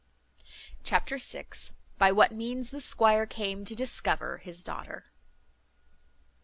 [0.83, 1.45] Chapter vi.
[1.99, 5.11] By what means the squire came to discover his daughter.